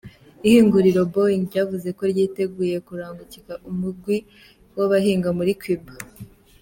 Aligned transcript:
Ihinguriro 0.47 1.01
Boeing 1.13 1.43
ryavuze 1.49 1.89
ko 1.97 2.03
ryiteguye 2.11 2.75
kurungika 2.87 3.53
umugwi 3.69 4.17
w'abahinga 4.77 5.29
muri 5.37 5.53
Cuba. 5.63 5.93